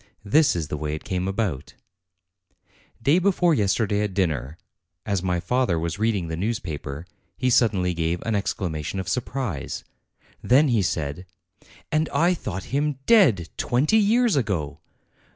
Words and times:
This 0.25 0.55
is 0.55 0.69
the 0.69 0.77
way 0.77 0.95
it 0.95 1.03
came 1.03 1.27
about. 1.27 1.75
MY 1.75 1.75
FATHER'S 1.75 2.25
TEACHER 2.25 3.03
219 3.03 3.03
Day 3.03 3.19
before 3.19 3.53
yesterday, 3.53 4.01
at 4.01 4.13
dinner, 4.15 4.57
as 5.05 5.21
my 5.21 5.39
father 5.39 5.77
was 5.77 5.99
reading 5.99 6.27
the 6.27 6.35
newspaper, 6.35 7.05
he 7.37 7.51
suddenly 7.51 7.93
gave 7.93 8.19
an 8.23 8.33
exclama 8.33 8.83
tion 8.83 8.99
of 8.99 9.07
surprise. 9.07 9.83
Then 10.41 10.69
he 10.69 10.81
said: 10.81 11.27
"And 11.91 12.09
I 12.09 12.33
thought 12.33 12.63
him 12.73 12.97
dead 13.05 13.49
twenty 13.57 13.97
years 13.97 14.35
ago! 14.35 14.79